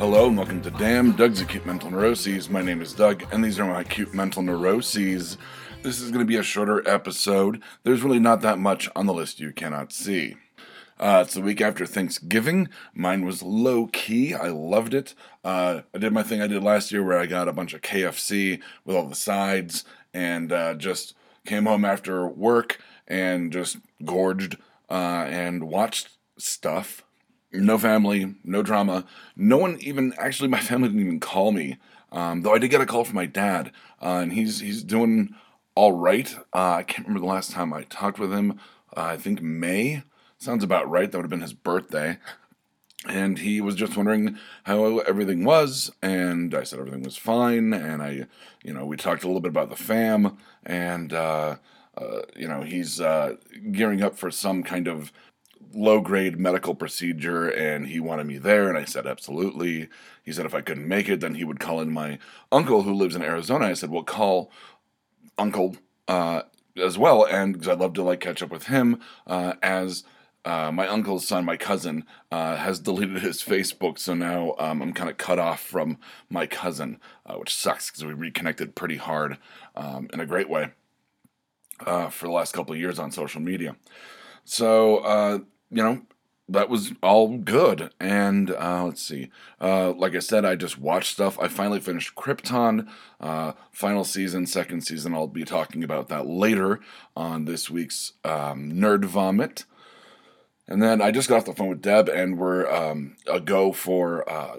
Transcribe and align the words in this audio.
Hello 0.00 0.28
and 0.28 0.34
welcome 0.38 0.62
to 0.62 0.70
Damn 0.70 1.12
Doug's 1.12 1.42
Acute 1.42 1.66
Mental 1.66 1.90
Neuroses. 1.90 2.48
My 2.48 2.62
name 2.62 2.80
is 2.80 2.94
Doug, 2.94 3.22
and 3.30 3.44
these 3.44 3.60
are 3.60 3.66
my 3.66 3.82
acute 3.82 4.14
mental 4.14 4.42
neuroses. 4.42 5.36
This 5.82 6.00
is 6.00 6.10
going 6.10 6.20
to 6.20 6.26
be 6.26 6.38
a 6.38 6.42
shorter 6.42 6.82
episode. 6.88 7.62
There's 7.82 8.00
really 8.00 8.18
not 8.18 8.40
that 8.40 8.58
much 8.58 8.88
on 8.96 9.04
the 9.04 9.12
list 9.12 9.40
you 9.40 9.52
cannot 9.52 9.92
see. 9.92 10.38
Uh, 10.98 11.24
it's 11.26 11.34
the 11.34 11.42
week 11.42 11.60
after 11.60 11.84
Thanksgiving. 11.84 12.70
Mine 12.94 13.26
was 13.26 13.42
low 13.42 13.88
key. 13.88 14.32
I 14.32 14.48
loved 14.48 14.94
it. 14.94 15.14
Uh, 15.44 15.82
I 15.94 15.98
did 15.98 16.14
my 16.14 16.22
thing 16.22 16.40
I 16.40 16.46
did 16.46 16.62
last 16.62 16.90
year 16.90 17.04
where 17.04 17.18
I 17.18 17.26
got 17.26 17.46
a 17.46 17.52
bunch 17.52 17.74
of 17.74 17.82
KFC 17.82 18.62
with 18.86 18.96
all 18.96 19.06
the 19.06 19.14
sides 19.14 19.84
and 20.14 20.50
uh, 20.50 20.72
just 20.76 21.12
came 21.44 21.66
home 21.66 21.84
after 21.84 22.26
work 22.26 22.80
and 23.06 23.52
just 23.52 23.76
gorged 24.02 24.56
uh, 24.88 25.26
and 25.28 25.64
watched 25.64 26.08
stuff. 26.38 27.04
No 27.52 27.78
family, 27.78 28.34
no 28.44 28.62
drama. 28.62 29.04
No 29.36 29.56
one 29.56 29.78
even, 29.80 30.14
actually, 30.18 30.48
my 30.48 30.60
family 30.70 30.88
didn't 30.88 31.04
even 31.04 31.20
call 31.20 31.52
me. 31.52 31.78
Um, 32.12 32.42
though 32.42 32.54
I 32.54 32.58
did 32.58 32.68
get 32.68 32.80
a 32.80 32.86
call 32.86 33.04
from 33.04 33.16
my 33.16 33.26
dad, 33.26 33.70
uh, 34.02 34.18
and 34.22 34.32
he's 34.32 34.58
he's 34.60 34.82
doing 34.82 35.34
all 35.76 35.92
right. 35.92 36.34
Uh, 36.52 36.74
I 36.74 36.82
can't 36.82 37.06
remember 37.06 37.24
the 37.24 37.32
last 37.32 37.52
time 37.52 37.72
I 37.72 37.84
talked 37.84 38.18
with 38.18 38.32
him. 38.32 38.58
I 38.96 39.16
think 39.16 39.40
May 39.40 40.02
Sounds 40.40 40.64
about 40.64 40.88
right. 40.88 41.12
That 41.12 41.18
would 41.18 41.24
have 41.24 41.30
been 41.30 41.42
his 41.42 41.52
birthday. 41.52 42.16
And 43.06 43.38
he 43.38 43.60
was 43.60 43.74
just 43.74 43.94
wondering 43.94 44.38
how 44.64 45.00
everything 45.00 45.44
was, 45.44 45.90
and 46.00 46.54
I 46.54 46.62
said 46.62 46.78
everything 46.78 47.02
was 47.02 47.18
fine. 47.18 47.74
And 47.74 48.02
I, 48.02 48.26
you 48.62 48.72
know, 48.72 48.86
we 48.86 48.96
talked 48.96 49.22
a 49.22 49.26
little 49.26 49.42
bit 49.42 49.50
about 49.50 49.68
the 49.68 49.76
fam, 49.76 50.38
and 50.64 51.12
uh, 51.12 51.56
uh, 51.96 52.20
you 52.34 52.48
know, 52.48 52.62
he's 52.62 53.02
uh, 53.02 53.36
gearing 53.70 54.02
up 54.02 54.16
for 54.16 54.30
some 54.30 54.62
kind 54.62 54.88
of 54.88 55.12
low 55.72 56.00
grade 56.00 56.38
medical 56.38 56.74
procedure 56.74 57.48
and 57.48 57.86
he 57.86 58.00
wanted 58.00 58.26
me 58.26 58.38
there 58.38 58.68
and 58.68 58.76
I 58.76 58.84
said 58.84 59.06
absolutely. 59.06 59.88
He 60.22 60.32
said 60.32 60.46
if 60.46 60.54
I 60.54 60.60
couldn't 60.60 60.88
make 60.88 61.08
it 61.08 61.20
then 61.20 61.34
he 61.34 61.44
would 61.44 61.60
call 61.60 61.80
in 61.80 61.92
my 61.92 62.18
uncle 62.50 62.82
who 62.82 62.92
lives 62.92 63.14
in 63.14 63.22
Arizona. 63.22 63.66
I 63.66 63.74
said, 63.74 63.90
"Well, 63.90 64.02
call 64.02 64.50
uncle 65.38 65.76
uh, 66.08 66.42
as 66.76 66.98
well 66.98 67.24
and 67.26 67.52
because 67.52 67.68
I'd 67.68 67.78
love 67.78 67.94
to 67.94 68.02
like 68.02 68.20
catch 68.20 68.42
up 68.42 68.50
with 68.50 68.66
him 68.66 69.00
uh, 69.26 69.54
as 69.62 70.04
uh, 70.44 70.72
my 70.72 70.88
uncle's 70.88 71.26
son, 71.26 71.44
my 71.44 71.56
cousin, 71.56 72.04
uh, 72.30 72.56
has 72.56 72.80
deleted 72.80 73.22
his 73.22 73.42
Facebook, 73.42 73.98
so 73.98 74.14
now 74.14 74.54
um, 74.58 74.80
I'm 74.80 74.92
kind 74.92 75.10
of 75.10 75.18
cut 75.18 75.38
off 75.38 75.60
from 75.60 75.98
my 76.28 76.46
cousin, 76.46 76.98
uh, 77.26 77.34
which 77.34 77.54
sucks 77.54 77.90
because 77.90 78.04
we 78.04 78.14
reconnected 78.14 78.74
pretty 78.74 78.96
hard 78.96 79.38
um, 79.76 80.08
in 80.12 80.20
a 80.20 80.26
great 80.26 80.48
way 80.48 80.70
uh, 81.86 82.08
for 82.08 82.26
the 82.26 82.32
last 82.32 82.52
couple 82.52 82.72
of 82.72 82.80
years 82.80 82.98
on 82.98 83.10
social 83.10 83.40
media. 83.40 83.76
So, 84.44 84.98
uh, 84.98 85.38
you 85.70 85.82
know, 85.82 86.02
that 86.50 86.68
was 86.68 86.92
all 87.02 87.38
good. 87.38 87.90
And 88.00 88.50
uh, 88.50 88.84
let's 88.84 89.02
see. 89.02 89.30
Uh, 89.60 89.92
like 89.92 90.14
I 90.14 90.18
said, 90.18 90.44
I 90.44 90.56
just 90.56 90.78
watched 90.78 91.12
stuff. 91.12 91.38
I 91.38 91.48
finally 91.48 91.80
finished 91.80 92.16
Krypton, 92.16 92.88
uh, 93.20 93.52
final 93.70 94.04
season, 94.04 94.46
second 94.46 94.82
season. 94.82 95.14
I'll 95.14 95.28
be 95.28 95.44
talking 95.44 95.84
about 95.84 96.08
that 96.08 96.26
later 96.26 96.80
on 97.16 97.44
this 97.44 97.70
week's 97.70 98.14
um, 98.24 98.72
Nerd 98.72 99.04
Vomit. 99.04 99.64
And 100.66 100.82
then 100.82 101.00
I 101.00 101.10
just 101.10 101.28
got 101.28 101.38
off 101.38 101.44
the 101.46 101.52
phone 101.52 101.68
with 101.68 101.82
Deb, 101.82 102.08
and 102.08 102.38
we're 102.38 102.70
um, 102.70 103.16
a 103.26 103.40
go 103.40 103.72
for 103.72 104.28
uh, 104.30 104.58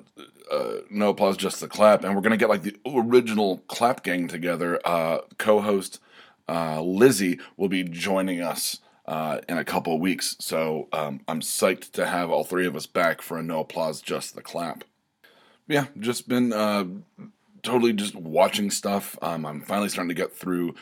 uh, 0.51 0.73
No 0.89 1.09
Applause, 1.09 1.37
Just 1.37 1.61
the 1.61 1.69
Clap. 1.69 2.03
And 2.03 2.15
we're 2.15 2.21
going 2.21 2.31
to 2.31 2.37
get 2.37 2.49
like 2.49 2.63
the 2.63 2.75
original 2.85 3.59
Clap 3.67 4.03
Gang 4.03 4.27
together. 4.27 4.79
Uh, 4.85 5.19
Co 5.37 5.61
host 5.61 5.99
Lizzie 6.49 7.39
will 7.55 7.69
be 7.69 7.83
joining 7.83 8.41
us 8.41 8.80
uh, 9.05 9.39
in 9.49 9.57
a 9.57 9.63
couple 9.63 9.93
of 9.93 10.01
weeks. 10.01 10.35
So 10.39 10.87
um, 10.93 11.21
I'm 11.27 11.41
psyched 11.41 11.91
to 11.93 12.05
have 12.05 12.29
all 12.29 12.43
three 12.43 12.65
of 12.65 12.75
us 12.75 12.85
back 12.85 13.21
for 13.21 13.37
a 13.37 13.43
No 13.43 13.61
Applause, 13.61 14.01
Just 14.01 14.35
the 14.35 14.41
Clap. 14.41 14.83
Yeah, 15.67 15.85
just 15.99 16.27
been 16.27 16.51
uh, 16.51 16.85
totally 17.63 17.93
just 17.93 18.15
watching 18.15 18.71
stuff. 18.71 19.17
Um, 19.21 19.45
I'm 19.45 19.61
finally 19.61 19.89
starting 19.89 20.09
to 20.09 20.15
get 20.15 20.33
through 20.33 20.75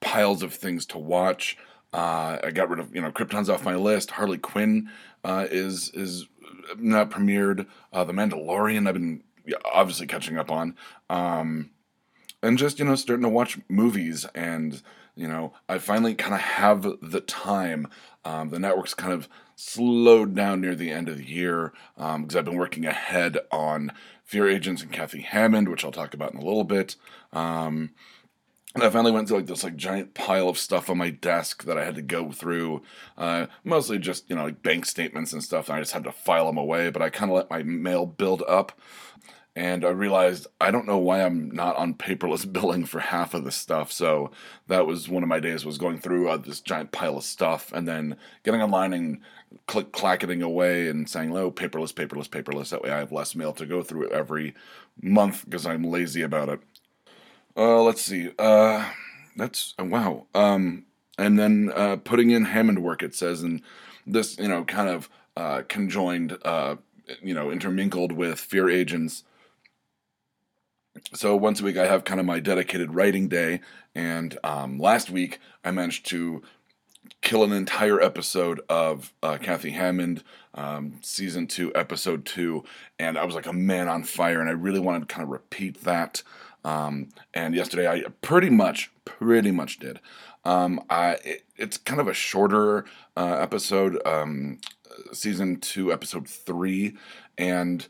piles 0.00 0.42
of 0.42 0.54
things 0.54 0.86
to 0.86 0.98
watch. 0.98 1.56
Uh, 1.92 2.38
I 2.44 2.50
got 2.50 2.68
rid 2.68 2.78
of 2.78 2.94
you 2.94 3.00
know 3.00 3.10
Krypton's 3.10 3.50
off 3.50 3.64
my 3.64 3.74
list. 3.74 4.12
Harley 4.12 4.38
Quinn 4.38 4.90
uh, 5.24 5.46
is 5.50 5.90
is 5.94 6.26
not 6.76 7.10
premiered. 7.10 7.66
Uh, 7.92 8.04
the 8.04 8.12
Mandalorian 8.12 8.86
I've 8.86 8.94
been 8.94 9.22
obviously 9.64 10.06
catching 10.06 10.38
up 10.38 10.50
on, 10.50 10.76
um, 11.08 11.70
and 12.42 12.58
just 12.58 12.78
you 12.78 12.84
know 12.84 12.94
starting 12.94 13.24
to 13.24 13.28
watch 13.28 13.58
movies 13.68 14.26
and 14.34 14.82
you 15.14 15.28
know 15.28 15.52
I 15.68 15.78
finally 15.78 16.14
kind 16.14 16.34
of 16.34 16.40
have 16.40 16.86
the 17.02 17.20
time. 17.20 17.88
Um, 18.24 18.50
the 18.50 18.58
network's 18.58 18.94
kind 18.94 19.12
of 19.12 19.28
slowed 19.56 20.34
down 20.34 20.60
near 20.60 20.74
the 20.74 20.90
end 20.90 21.08
of 21.08 21.16
the 21.16 21.28
year 21.28 21.72
because 21.96 22.34
um, 22.34 22.38
I've 22.38 22.44
been 22.44 22.58
working 22.58 22.86
ahead 22.86 23.38
on 23.50 23.92
Fear 24.24 24.48
Agents 24.48 24.82
and 24.82 24.92
Kathy 24.92 25.22
Hammond, 25.22 25.68
which 25.68 25.84
I'll 25.84 25.90
talk 25.90 26.14
about 26.14 26.32
in 26.32 26.38
a 26.38 26.44
little 26.44 26.64
bit. 26.64 26.96
Um, 27.32 27.90
and 28.74 28.84
I 28.84 28.90
finally 28.90 29.10
went 29.10 29.26
through 29.26 29.38
like 29.38 29.46
this 29.46 29.64
like 29.64 29.76
giant 29.76 30.14
pile 30.14 30.48
of 30.48 30.58
stuff 30.58 30.88
on 30.88 30.98
my 30.98 31.10
desk 31.10 31.64
that 31.64 31.78
I 31.78 31.84
had 31.84 31.96
to 31.96 32.02
go 32.02 32.30
through. 32.30 32.82
Uh, 33.16 33.46
mostly 33.64 33.98
just 33.98 34.28
you 34.30 34.36
know 34.36 34.44
like 34.44 34.62
bank 34.62 34.86
statements 34.86 35.32
and 35.32 35.42
stuff. 35.42 35.68
And 35.68 35.76
I 35.76 35.80
just 35.80 35.92
had 35.92 36.04
to 36.04 36.12
file 36.12 36.46
them 36.46 36.58
away. 36.58 36.90
But 36.90 37.02
I 37.02 37.10
kind 37.10 37.30
of 37.30 37.36
let 37.36 37.50
my 37.50 37.62
mail 37.62 38.06
build 38.06 38.44
up, 38.46 38.78
and 39.58 39.84
I 39.84 39.88
realized 39.88 40.46
I 40.60 40.70
don't 40.70 40.86
know 40.86 40.98
why 40.98 41.22
I'm 41.22 41.50
not 41.50 41.74
on 41.76 41.94
paperless 41.94 42.50
billing 42.52 42.84
for 42.84 43.00
half 43.00 43.34
of 43.34 43.44
this 43.44 43.56
stuff. 43.56 43.90
So 43.90 44.30
that 44.68 44.86
was 44.86 45.08
one 45.08 45.24
of 45.24 45.28
my 45.28 45.40
days 45.40 45.66
was 45.66 45.78
going 45.78 45.98
through 45.98 46.28
uh, 46.28 46.36
this 46.36 46.60
giant 46.60 46.92
pile 46.92 47.16
of 47.16 47.24
stuff 47.24 47.72
and 47.72 47.86
then 47.86 48.16
getting 48.44 48.62
online 48.62 48.92
and 48.92 49.18
click 49.66 49.92
clacketing 49.92 50.42
away 50.42 50.86
and 50.86 51.10
saying, 51.10 51.36
"Oh, 51.36 51.50
paperless, 51.50 51.92
paperless, 51.92 52.28
paperless." 52.28 52.70
That 52.70 52.82
way, 52.82 52.90
I 52.90 52.98
have 52.98 53.10
less 53.10 53.34
mail 53.34 53.52
to 53.54 53.66
go 53.66 53.82
through 53.82 54.10
every 54.10 54.54
month 55.02 55.44
because 55.44 55.66
I'm 55.66 55.82
lazy 55.82 56.22
about 56.22 56.48
it. 56.48 56.60
Uh, 57.56 57.82
let's 57.82 58.02
see. 58.02 58.30
Uh, 58.38 58.88
that's 59.34 59.74
uh, 59.80 59.84
wow. 59.84 60.26
Um, 60.36 60.84
and 61.18 61.36
then 61.36 61.72
uh, 61.74 61.96
putting 61.96 62.30
in 62.30 62.44
Hammond 62.44 62.84
work. 62.84 63.02
It 63.02 63.14
says, 63.14 63.42
and 63.42 63.60
this, 64.06 64.38
you 64.38 64.46
know, 64.46 64.62
kind 64.62 64.88
of 64.88 65.10
uh, 65.36 65.62
conjoined, 65.68 66.38
uh, 66.44 66.76
you 67.20 67.34
know, 67.34 67.50
intermingled 67.50 68.12
with 68.12 68.38
Fear 68.38 68.70
Agents. 68.70 69.24
So 71.14 71.36
once 71.36 71.60
a 71.60 71.64
week, 71.64 71.76
I 71.76 71.86
have 71.86 72.04
kind 72.04 72.20
of 72.20 72.26
my 72.26 72.40
dedicated 72.40 72.94
writing 72.94 73.28
day, 73.28 73.60
and 73.94 74.38
um, 74.44 74.78
last 74.78 75.10
week 75.10 75.40
I 75.64 75.70
managed 75.70 76.06
to 76.10 76.42
kill 77.20 77.42
an 77.42 77.52
entire 77.52 78.00
episode 78.00 78.60
of 78.68 79.12
uh, 79.22 79.38
Kathy 79.38 79.70
Hammond, 79.70 80.22
um, 80.54 80.98
season 81.02 81.46
two, 81.46 81.72
episode 81.74 82.24
two, 82.24 82.64
and 82.98 83.18
I 83.18 83.24
was 83.24 83.34
like 83.34 83.46
a 83.46 83.52
man 83.52 83.88
on 83.88 84.04
fire, 84.04 84.40
and 84.40 84.48
I 84.48 84.52
really 84.52 84.80
wanted 84.80 85.08
to 85.08 85.14
kind 85.14 85.24
of 85.24 85.30
repeat 85.30 85.84
that. 85.84 86.22
Um, 86.64 87.08
and 87.34 87.54
yesterday 87.54 87.88
I 87.88 88.04
pretty 88.20 88.50
much, 88.50 88.90
pretty 89.04 89.50
much 89.50 89.78
did. 89.78 90.00
Um, 90.44 90.80
I, 90.90 91.12
it, 91.24 91.44
it's 91.56 91.76
kind 91.76 92.00
of 92.00 92.08
a 92.08 92.14
shorter 92.14 92.84
uh, 93.16 93.36
episode, 93.40 94.00
um, 94.06 94.58
season 95.12 95.60
two, 95.60 95.92
episode 95.92 96.28
three, 96.28 96.96
and 97.36 97.86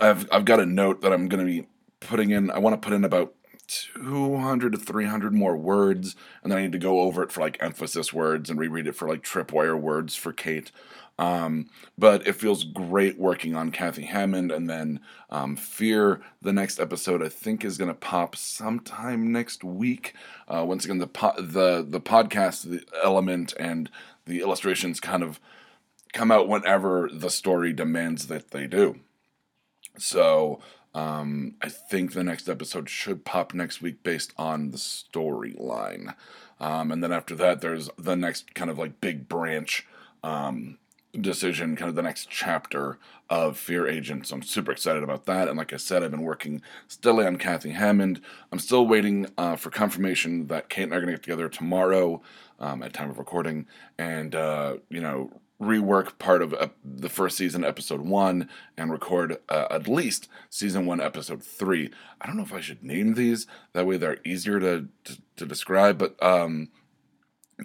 I've 0.00 0.28
I've 0.30 0.44
got 0.44 0.60
a 0.60 0.66
note 0.66 1.02
that 1.02 1.12
I'm 1.12 1.28
going 1.28 1.44
to 1.44 1.50
be 1.50 1.68
putting 2.00 2.30
in. 2.30 2.50
I 2.50 2.58
want 2.58 2.80
to 2.80 2.86
put 2.86 2.94
in 2.94 3.04
about 3.04 3.34
200 3.68 4.72
to 4.72 4.78
300 4.78 5.34
more 5.34 5.56
words, 5.56 6.16
and 6.42 6.50
then 6.50 6.58
I 6.58 6.62
need 6.62 6.72
to 6.72 6.78
go 6.78 7.00
over 7.00 7.22
it 7.22 7.32
for 7.32 7.40
like 7.40 7.58
emphasis 7.60 8.12
words 8.12 8.48
and 8.48 8.58
reread 8.58 8.86
it 8.86 8.96
for 8.96 9.08
like 9.08 9.22
tripwire 9.22 9.78
words 9.78 10.16
for 10.16 10.32
Kate. 10.32 10.72
Um, 11.18 11.68
but 11.96 12.26
it 12.28 12.36
feels 12.36 12.62
great 12.62 13.18
working 13.18 13.56
on 13.56 13.72
Kathy 13.72 14.04
Hammond, 14.04 14.52
and 14.52 14.70
then 14.70 15.00
um, 15.30 15.56
Fear. 15.56 16.20
The 16.40 16.52
next 16.52 16.78
episode 16.78 17.22
I 17.22 17.28
think 17.28 17.64
is 17.64 17.76
going 17.76 17.88
to 17.88 17.94
pop 17.94 18.36
sometime 18.36 19.32
next 19.32 19.64
week. 19.64 20.14
Uh, 20.46 20.64
once 20.66 20.84
again, 20.84 20.98
the 20.98 21.08
po- 21.08 21.40
the 21.40 21.84
the 21.86 22.00
podcast 22.00 22.62
the 22.62 22.84
element 23.02 23.52
and 23.58 23.90
the 24.26 24.40
illustrations 24.40 25.00
kind 25.00 25.22
of 25.22 25.40
come 26.12 26.30
out 26.30 26.48
whenever 26.48 27.08
the 27.12 27.30
story 27.30 27.72
demands 27.72 28.28
that 28.28 28.52
they 28.52 28.66
do. 28.66 29.00
So 29.98 30.60
um, 30.94 31.54
I 31.62 31.68
think 31.68 32.12
the 32.12 32.24
next 32.24 32.48
episode 32.48 32.88
should 32.88 33.24
pop 33.24 33.54
next 33.54 33.82
week 33.82 34.02
based 34.02 34.32
on 34.36 34.70
the 34.70 34.78
storyline. 34.78 36.14
Um, 36.60 36.90
and 36.90 37.02
then 37.02 37.12
after 37.12 37.34
that, 37.36 37.60
there's 37.60 37.88
the 37.96 38.16
next 38.16 38.54
kind 38.54 38.70
of 38.70 38.78
like 38.78 39.00
big 39.00 39.28
branch 39.28 39.86
um, 40.22 40.78
decision, 41.18 41.76
kind 41.76 41.88
of 41.88 41.94
the 41.94 42.02
next 42.02 42.28
chapter 42.30 42.98
of 43.30 43.56
Fear 43.56 43.86
Agent. 43.86 44.26
So 44.26 44.36
I'm 44.36 44.42
super 44.42 44.72
excited 44.72 45.02
about 45.02 45.26
that. 45.26 45.48
And 45.48 45.56
like 45.56 45.72
I 45.72 45.76
said, 45.76 46.02
I've 46.02 46.10
been 46.10 46.22
working 46.22 46.62
steadily 46.88 47.26
on 47.26 47.36
Kathy 47.36 47.70
Hammond. 47.70 48.20
I'm 48.50 48.58
still 48.58 48.86
waiting 48.86 49.26
uh, 49.36 49.56
for 49.56 49.70
confirmation 49.70 50.46
that 50.48 50.68
Kate 50.68 50.84
and 50.84 50.92
I 50.92 50.96
are 50.96 51.00
going 51.00 51.12
to 51.12 51.16
get 51.16 51.22
together 51.22 51.48
tomorrow 51.48 52.22
um, 52.58 52.82
at 52.82 52.92
time 52.92 53.10
of 53.10 53.18
recording 53.18 53.66
and, 53.98 54.34
uh, 54.34 54.78
you 54.90 55.00
know, 55.00 55.30
rework 55.60 56.18
part 56.18 56.42
of 56.42 56.54
uh, 56.54 56.68
the 56.84 57.08
first 57.08 57.36
season, 57.36 57.64
episode 57.64 58.00
one, 58.00 58.48
and 58.76 58.92
record 58.92 59.38
uh, 59.48 59.66
at 59.70 59.88
least 59.88 60.28
season 60.50 60.86
one, 60.86 61.00
episode 61.00 61.42
three. 61.42 61.90
I 62.20 62.26
don't 62.26 62.36
know 62.36 62.44
if 62.44 62.52
I 62.52 62.60
should 62.60 62.82
name 62.82 63.14
these. 63.14 63.46
That 63.72 63.86
way 63.86 63.96
they're 63.96 64.18
easier 64.24 64.60
to, 64.60 64.88
to, 65.04 65.18
to 65.36 65.46
describe, 65.46 65.98
but 65.98 66.20
um, 66.22 66.68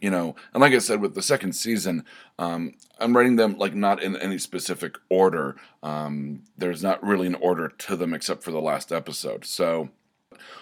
you 0.02 0.10
know, 0.10 0.36
and 0.54 0.62
like 0.62 0.74
I 0.74 0.80
said, 0.80 1.02
with 1.02 1.14
the 1.14 1.22
second 1.22 1.54
season, 1.54 2.04
um, 2.40 2.74
I'm 3.00 3.16
writing 3.16 3.36
them 3.36 3.58
like 3.58 3.76
not 3.76 4.02
in 4.02 4.16
any 4.16 4.40
specific 4.40 4.98
order. 5.10 5.56
Um, 5.84 6.44
there's 6.58 6.82
not 6.82 7.04
really 7.04 7.28
an 7.28 7.36
order 7.36 7.70
to 7.70 7.96
them 7.96 8.14
except 8.14 8.44
for 8.44 8.52
the 8.52 8.62
last 8.62 8.92
episode. 8.92 9.46
So, 9.46 9.90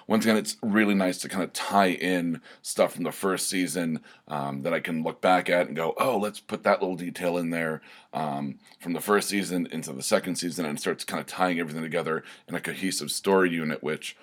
once 0.07 0.25
again, 0.25 0.37
it's 0.37 0.57
really 0.61 0.93
nice 0.93 1.17
to 1.19 1.29
kind 1.29 1.43
of 1.43 1.53
tie 1.53 1.91
in 1.91 2.41
stuff 2.61 2.93
from 2.93 3.03
the 3.03 3.11
first 3.11 3.47
season 3.47 4.01
um, 4.27 4.63
that 4.63 4.73
I 4.73 4.79
can 4.79 5.03
look 5.03 5.21
back 5.21 5.49
at 5.49 5.67
and 5.67 5.75
go, 5.75 5.93
oh, 5.97 6.17
let's 6.17 6.39
put 6.39 6.63
that 6.63 6.81
little 6.81 6.95
detail 6.95 7.37
in 7.37 7.49
there 7.49 7.81
um, 8.13 8.59
from 8.79 8.93
the 8.93 9.01
first 9.01 9.29
season 9.29 9.67
into 9.71 9.93
the 9.93 10.03
second 10.03 10.35
season 10.35 10.65
and 10.65 10.79
starts 10.79 11.03
kind 11.03 11.19
of 11.19 11.27
tying 11.27 11.59
everything 11.59 11.83
together 11.83 12.23
in 12.47 12.55
a 12.55 12.61
cohesive 12.61 13.11
story 13.11 13.49
unit, 13.49 13.83
which 13.83 14.15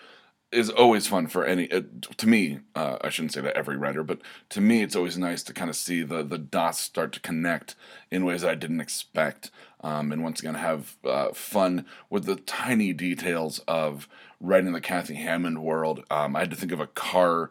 is 0.50 0.70
always 0.70 1.06
fun 1.06 1.26
for 1.26 1.44
any 1.44 1.70
uh, 1.70 1.82
to 2.16 2.26
me 2.26 2.60
uh, 2.74 2.96
i 3.02 3.10
shouldn't 3.10 3.32
say 3.32 3.40
that 3.40 3.56
every 3.56 3.76
writer 3.76 4.02
but 4.02 4.20
to 4.48 4.60
me 4.60 4.82
it's 4.82 4.96
always 4.96 5.18
nice 5.18 5.42
to 5.42 5.52
kind 5.52 5.68
of 5.68 5.76
see 5.76 6.02
the 6.02 6.22
the 6.22 6.38
dots 6.38 6.78
start 6.78 7.12
to 7.12 7.20
connect 7.20 7.74
in 8.10 8.24
ways 8.24 8.42
i 8.42 8.54
didn't 8.54 8.80
expect 8.80 9.50
um, 9.82 10.12
and 10.12 10.22
once 10.22 10.40
again 10.40 10.54
have 10.54 10.96
uh, 11.04 11.32
fun 11.32 11.84
with 12.10 12.24
the 12.24 12.36
tiny 12.36 12.92
details 12.92 13.60
of 13.68 14.08
writing 14.40 14.72
the 14.72 14.80
kathy 14.80 15.14
hammond 15.14 15.62
world 15.62 16.04
um, 16.10 16.36
i 16.36 16.40
had 16.40 16.50
to 16.50 16.56
think 16.56 16.72
of 16.72 16.80
a 16.80 16.86
car 16.86 17.50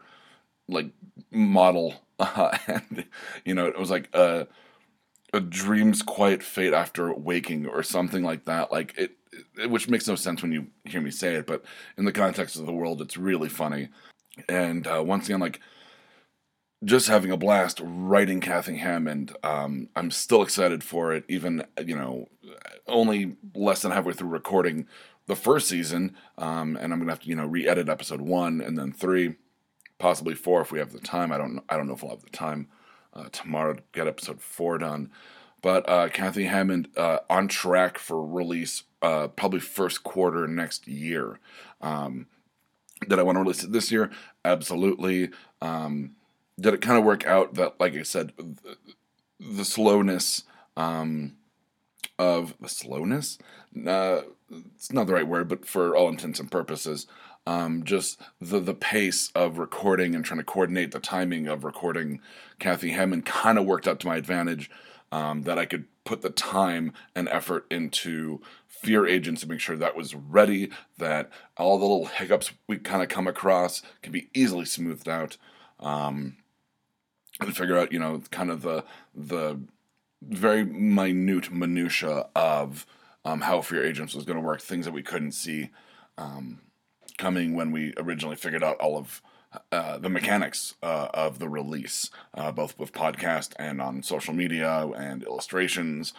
like 0.68 0.90
model 1.30 1.94
and 2.18 3.04
you 3.44 3.54
know 3.54 3.66
it 3.66 3.78
was 3.78 3.90
like 3.90 4.08
a 4.14 4.46
a 5.34 5.40
dream's 5.40 6.02
quiet 6.02 6.42
fate 6.42 6.72
after 6.72 7.12
waking 7.12 7.66
or 7.66 7.82
something 7.82 8.22
like 8.22 8.46
that 8.46 8.72
like 8.72 8.96
it 8.96 9.12
which 9.66 9.88
makes 9.88 10.06
no 10.06 10.14
sense 10.14 10.42
when 10.42 10.52
you 10.52 10.66
hear 10.84 11.00
me 11.00 11.10
say 11.10 11.34
it, 11.34 11.46
but 11.46 11.64
in 11.96 12.04
the 12.04 12.12
context 12.12 12.56
of 12.56 12.66
the 12.66 12.72
world, 12.72 13.00
it's 13.00 13.16
really 13.16 13.48
funny. 13.48 13.88
And 14.48 14.86
uh, 14.86 15.02
once 15.04 15.26
again, 15.26 15.40
like 15.40 15.60
just 16.84 17.08
having 17.08 17.30
a 17.30 17.36
blast 17.36 17.80
writing 17.82 18.40
Kathy 18.40 18.76
Hammond. 18.76 19.36
Um, 19.42 19.88
I'm 19.96 20.10
still 20.10 20.42
excited 20.42 20.84
for 20.84 21.12
it, 21.12 21.24
even 21.28 21.64
you 21.84 21.96
know, 21.96 22.28
only 22.86 23.36
less 23.54 23.82
than 23.82 23.92
halfway 23.92 24.12
through 24.12 24.28
recording 24.28 24.86
the 25.26 25.36
first 25.36 25.68
season, 25.68 26.16
um, 26.38 26.76
and 26.76 26.92
I'm 26.92 26.98
gonna 26.98 27.12
have 27.12 27.20
to 27.20 27.28
you 27.28 27.36
know 27.36 27.46
re-edit 27.46 27.88
episode 27.88 28.20
one 28.20 28.60
and 28.60 28.78
then 28.78 28.92
three, 28.92 29.36
possibly 29.98 30.34
four 30.34 30.60
if 30.60 30.72
we 30.72 30.78
have 30.78 30.92
the 30.92 31.00
time. 31.00 31.32
I 31.32 31.38
don't 31.38 31.62
I 31.68 31.76
don't 31.76 31.86
know 31.86 31.94
if 31.94 32.02
we'll 32.02 32.12
have 32.12 32.22
the 32.22 32.30
time 32.30 32.68
uh, 33.12 33.28
tomorrow 33.30 33.74
to 33.74 33.82
get 33.92 34.06
episode 34.06 34.40
four 34.40 34.78
done. 34.78 35.10
But 35.60 35.88
uh, 35.88 36.08
Kathy 36.08 36.44
Hammond 36.44 36.88
uh, 36.96 37.18
on 37.28 37.48
track 37.48 37.98
for 37.98 38.24
release 38.24 38.84
uh, 39.02 39.28
probably 39.28 39.60
first 39.60 40.04
quarter 40.04 40.46
next 40.46 40.86
year. 40.86 41.40
Um, 41.80 42.26
did 43.08 43.18
I 43.18 43.22
want 43.22 43.36
to 43.36 43.40
release 43.40 43.64
it 43.64 43.72
this 43.72 43.90
year? 43.90 44.10
Absolutely. 44.44 45.30
Um, 45.60 46.12
did 46.58 46.74
it 46.74 46.80
kind 46.80 46.98
of 46.98 47.04
work 47.04 47.26
out 47.26 47.54
that, 47.54 47.78
like 47.78 47.94
I 47.94 48.02
said, 48.02 48.32
the, 49.38 49.64
slowness 49.64 50.44
um, 50.76 51.36
of 52.18 52.54
the 52.60 52.68
slowness? 52.68 53.38
Uh, 53.86 54.22
it's 54.74 54.92
not 54.92 55.06
the 55.06 55.14
right 55.14 55.28
word, 55.28 55.48
but 55.48 55.66
for 55.66 55.94
all 55.94 56.08
intents 56.08 56.40
and 56.40 56.50
purposes, 56.50 57.06
um, 57.46 57.84
just 57.84 58.20
the 58.40 58.60
the 58.60 58.74
pace 58.74 59.30
of 59.34 59.58
recording 59.58 60.14
and 60.14 60.24
trying 60.24 60.38
to 60.38 60.44
coordinate 60.44 60.92
the 60.92 61.00
timing 61.00 61.46
of 61.46 61.64
recording 61.64 62.20
Kathy 62.58 62.90
Hammond 62.90 63.24
kind 63.24 63.58
of 63.58 63.64
worked 63.64 63.88
out 63.88 64.00
to 64.00 64.06
my 64.06 64.16
advantage 64.16 64.70
um, 65.12 65.42
that 65.42 65.58
I 65.58 65.64
could 65.64 65.86
put 66.04 66.22
the 66.22 66.30
time 66.30 66.92
and 67.14 67.28
effort 67.28 67.66
into 67.70 68.40
fear 68.66 69.06
agents 69.06 69.42
to 69.42 69.48
make 69.48 69.60
sure 69.60 69.76
that 69.76 69.96
was 69.96 70.14
ready, 70.14 70.70
that 70.98 71.30
all 71.56 71.78
the 71.78 71.84
little 71.84 72.06
hiccups 72.06 72.52
we 72.66 72.78
kind 72.78 73.02
of 73.02 73.08
come 73.08 73.26
across 73.26 73.82
can 74.02 74.12
be 74.12 74.28
easily 74.34 74.64
smoothed 74.64 75.08
out, 75.08 75.36
um, 75.80 76.36
and 77.40 77.56
figure 77.56 77.78
out, 77.78 77.92
you 77.92 77.98
know, 77.98 78.22
kind 78.30 78.50
of 78.50 78.62
the 78.62 78.84
the 79.14 79.60
very 80.22 80.64
minute 80.64 81.52
minutia 81.52 82.26
of 82.34 82.86
um, 83.24 83.42
how 83.42 83.60
fear 83.60 83.84
agents 83.84 84.14
was 84.14 84.24
going 84.24 84.38
to 84.38 84.44
work, 84.44 84.60
things 84.60 84.84
that 84.84 84.92
we 84.92 85.02
couldn't 85.02 85.32
see 85.32 85.70
um, 86.16 86.60
coming 87.18 87.54
when 87.54 87.70
we 87.70 87.92
originally 87.96 88.36
figured 88.36 88.64
out 88.64 88.76
all 88.78 88.96
of 88.96 89.22
uh, 89.72 89.98
the 89.98 90.08
mechanics 90.08 90.74
uh, 90.82 91.08
of 91.14 91.38
the 91.38 91.48
release, 91.48 92.10
uh, 92.34 92.52
both 92.52 92.78
with 92.78 92.92
podcast 92.92 93.52
and 93.58 93.80
on 93.80 94.02
social 94.02 94.34
media 94.34 94.86
and 94.96 95.22
illustrations. 95.22 96.12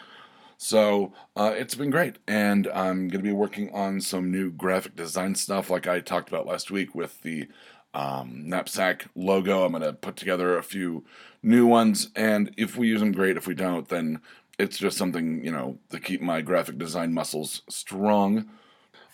So 0.57 1.13
uh, 1.37 1.53
it's 1.55 1.75
been 1.75 1.89
great, 1.89 2.17
and 2.27 2.67
I'm 2.67 3.07
going 3.07 3.23
to 3.23 3.29
be 3.29 3.31
working 3.31 3.73
on 3.73 4.01
some 4.01 4.29
new 4.29 4.51
graphic 4.51 4.95
design 4.95 5.35
stuff, 5.35 5.69
like 5.69 5.87
I 5.87 6.01
talked 6.01 6.27
about 6.27 6.45
last 6.45 6.69
week 6.69 6.93
with 6.93 7.21
the 7.21 7.47
um, 7.93 8.47
knapsack 8.47 9.07
logo. 9.15 9.65
I'm 9.65 9.71
going 9.71 9.83
to 9.83 9.93
put 9.93 10.15
together 10.15 10.57
a 10.57 10.63
few 10.63 11.05
new 11.41 11.65
ones, 11.65 12.09
and 12.15 12.53
if 12.57 12.77
we 12.77 12.87
use 12.87 12.99
them, 12.99 13.11
great. 13.11 13.37
If 13.37 13.47
we 13.47 13.55
don't, 13.55 13.87
then 13.87 14.21
it's 14.57 14.77
just 14.77 14.97
something 14.97 15.43
you 15.43 15.51
know 15.51 15.77
to 15.89 15.99
keep 15.99 16.21
my 16.21 16.41
graphic 16.41 16.77
design 16.77 17.13
muscles 17.13 17.61
strong. 17.69 18.49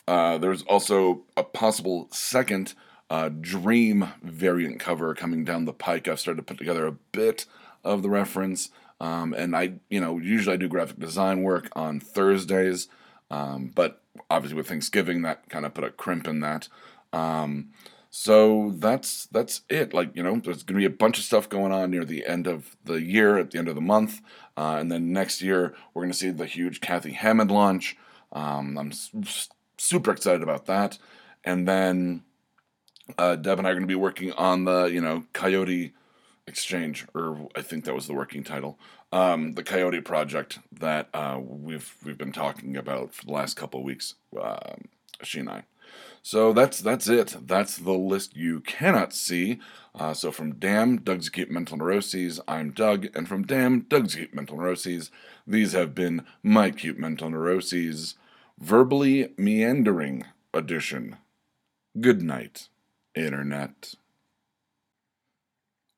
Uh, 0.07 0.37
there's 0.37 0.61
also 0.63 1.23
a 1.35 1.43
possible 1.43 2.07
second 2.11 2.73
uh, 3.09 3.29
Dream 3.29 4.09
variant 4.23 4.79
cover 4.79 5.13
coming 5.13 5.43
down 5.43 5.65
the 5.65 5.73
pike. 5.73 6.07
I've 6.07 6.19
started 6.19 6.37
to 6.37 6.43
put 6.43 6.57
together 6.57 6.85
a 6.85 6.91
bit 6.91 7.45
of 7.83 8.01
the 8.01 8.09
reference. 8.09 8.69
Um, 8.99 9.33
and 9.33 9.55
I, 9.55 9.73
you 9.89 9.99
know, 9.99 10.17
usually 10.17 10.53
I 10.53 10.57
do 10.57 10.67
graphic 10.67 10.99
design 10.99 11.43
work 11.43 11.69
on 11.75 11.99
Thursdays, 11.99 12.87
um, 13.29 13.71
but 13.75 14.01
obviously 14.29 14.57
with 14.57 14.67
Thanksgiving, 14.67 15.21
that 15.23 15.49
kind 15.49 15.65
of 15.65 15.73
put 15.73 15.83
a 15.83 15.91
crimp 15.91 16.27
in 16.27 16.39
that. 16.39 16.67
Um, 17.11 17.69
so 18.17 18.71
that's 18.77 19.25
that's 19.25 19.63
it. 19.69 19.93
Like 19.93 20.15
you 20.15 20.23
know, 20.23 20.39
there's 20.39 20.63
going 20.63 20.79
to 20.79 20.87
be 20.87 20.93
a 20.93 20.97
bunch 20.97 21.17
of 21.17 21.25
stuff 21.25 21.49
going 21.49 21.73
on 21.73 21.91
near 21.91 22.05
the 22.05 22.25
end 22.25 22.47
of 22.47 22.77
the 22.85 23.01
year, 23.01 23.37
at 23.37 23.51
the 23.51 23.59
end 23.59 23.67
of 23.67 23.75
the 23.75 23.81
month, 23.81 24.21
uh, 24.55 24.77
and 24.79 24.89
then 24.89 25.11
next 25.11 25.41
year 25.41 25.75
we're 25.93 26.03
going 26.03 26.13
to 26.13 26.17
see 26.17 26.29
the 26.29 26.45
huge 26.45 26.79
Kathy 26.79 27.11
Hammond 27.11 27.51
launch. 27.51 27.97
Um, 28.31 28.77
I'm 28.77 28.91
s- 28.91 29.49
super 29.77 30.11
excited 30.11 30.41
about 30.41 30.65
that, 30.67 30.97
and 31.43 31.67
then 31.67 32.23
uh, 33.17 33.35
Deb 33.35 33.59
and 33.59 33.67
I 33.67 33.71
are 33.71 33.73
going 33.73 33.83
to 33.83 33.87
be 33.87 33.95
working 33.95 34.31
on 34.31 34.63
the, 34.63 34.85
you 34.85 35.01
know, 35.01 35.25
Coyote 35.33 35.93
Exchange, 36.47 37.05
or 37.13 37.49
I 37.53 37.61
think 37.63 37.83
that 37.83 37.95
was 37.95 38.07
the 38.07 38.13
working 38.13 38.45
title, 38.45 38.79
um, 39.11 39.55
the 39.55 39.63
Coyote 39.63 39.99
project 39.99 40.59
that 40.71 41.09
uh, 41.13 41.37
we've 41.41 41.93
we've 42.05 42.17
been 42.17 42.31
talking 42.31 42.77
about 42.77 43.13
for 43.13 43.25
the 43.25 43.33
last 43.33 43.57
couple 43.57 43.81
of 43.81 43.85
weeks, 43.85 44.15
um, 44.41 44.85
she 45.21 45.41
and 45.41 45.49
I. 45.49 45.65
So 46.21 46.53
that's 46.53 46.79
that's 46.79 47.07
it. 47.07 47.35
That's 47.45 47.77
the 47.77 47.93
list 47.93 48.35
you 48.35 48.61
cannot 48.61 49.13
see. 49.13 49.59
Uh, 49.93 50.13
so 50.13 50.31
from 50.31 50.55
Damn, 50.55 50.97
Doug's 50.97 51.27
Acute 51.27 51.51
Mental 51.51 51.77
Neuroses, 51.77 52.41
I'm 52.47 52.71
Doug, 52.71 53.07
and 53.15 53.27
from 53.27 53.43
Damn, 53.45 53.81
Doug's 53.81 54.15
Acute 54.15 54.33
Mental 54.33 54.57
Neuroses, 54.57 55.11
these 55.47 55.71
have 55.71 55.95
been 55.95 56.25
my 56.43 56.67
Acute 56.67 56.99
Mental 56.99 57.29
Neuroses, 57.29 58.15
verbally 58.59 59.33
meandering 59.37 60.25
edition. 60.53 61.17
Good 62.01 62.21
night. 62.21 62.67
Internet. 63.15 63.93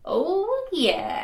Oh, 0.05 0.67
yeah. 0.71 1.14